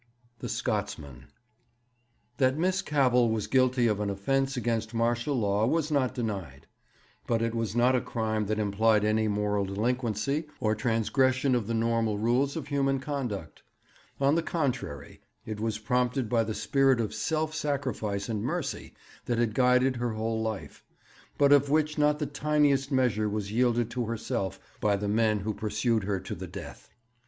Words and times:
The 0.39 0.49
Scotsman. 0.49 1.27
'That 2.37 2.57
Miss 2.57 2.81
Cavell 2.81 3.29
was 3.29 3.45
guilty 3.45 3.85
of 3.85 3.99
an 3.99 4.09
offence 4.09 4.57
against 4.57 4.95
martial 4.95 5.35
law 5.35 5.67
was 5.67 5.91
not 5.91 6.15
denied. 6.15 6.65
But 7.27 7.43
it 7.43 7.53
was 7.53 7.75
not 7.75 7.95
a 7.95 8.01
crime 8.01 8.47
that 8.47 8.57
implied 8.57 9.05
any 9.05 9.27
moral 9.27 9.63
delinquency 9.63 10.45
or 10.59 10.73
transgression 10.73 11.53
of 11.53 11.67
the 11.67 11.75
normal 11.75 12.17
rules 12.17 12.55
of 12.55 12.69
human 12.69 12.99
conduct. 12.99 13.61
On 14.19 14.33
the 14.33 14.41
contrary, 14.41 15.21
it 15.45 15.59
was 15.59 15.77
prompted 15.77 16.27
by 16.27 16.45
the 16.45 16.55
spirit 16.55 16.99
of 16.99 17.13
self 17.13 17.53
sacrifice 17.53 18.27
and 18.27 18.41
mercy 18.41 18.95
that 19.25 19.37
had 19.37 19.53
guided 19.53 19.97
her 19.97 20.13
whole 20.13 20.41
life, 20.41 20.83
but 21.37 21.51
of 21.53 21.69
which 21.69 21.99
not 21.99 22.17
the 22.17 22.25
tiniest 22.25 22.91
measure 22.91 23.29
was 23.29 23.51
yielded 23.51 23.91
to 23.91 24.05
herself 24.07 24.59
by 24.79 24.95
the 24.95 25.07
men 25.07 25.41
who 25.41 25.53
pursued 25.53 26.05
her 26.05 26.19
to 26.21 26.33
the 26.33 26.47
death. 26.47 26.89